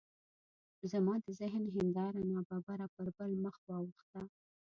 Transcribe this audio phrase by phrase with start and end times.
[0.91, 4.21] زما د ذهن هنداره ناببره پر بل مخ واوښته.